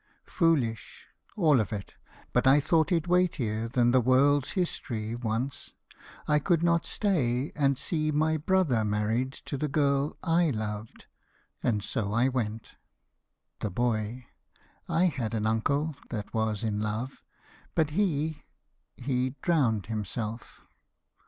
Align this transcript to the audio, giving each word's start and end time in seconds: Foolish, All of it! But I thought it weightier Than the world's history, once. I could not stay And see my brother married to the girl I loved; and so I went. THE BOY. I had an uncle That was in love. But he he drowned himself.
Foolish, 0.25 1.05
All 1.37 1.59
of 1.59 1.71
it! 1.71 1.93
But 2.33 2.47
I 2.47 2.59
thought 2.59 2.91
it 2.91 3.07
weightier 3.07 3.67
Than 3.67 3.91
the 3.91 4.01
world's 4.01 4.53
history, 4.53 5.13
once. 5.13 5.75
I 6.27 6.39
could 6.39 6.63
not 6.63 6.87
stay 6.87 7.51
And 7.55 7.77
see 7.77 8.09
my 8.09 8.37
brother 8.37 8.83
married 8.83 9.31
to 9.45 9.57
the 9.59 9.67
girl 9.67 10.17
I 10.23 10.49
loved; 10.49 11.05
and 11.61 11.83
so 11.83 12.13
I 12.13 12.29
went. 12.29 12.71
THE 13.59 13.69
BOY. 13.69 14.25
I 14.89 15.05
had 15.05 15.35
an 15.35 15.45
uncle 15.45 15.95
That 16.09 16.33
was 16.33 16.63
in 16.63 16.79
love. 16.79 17.21
But 17.75 17.91
he 17.91 18.41
he 18.97 19.35
drowned 19.43 19.85
himself. 19.85 20.61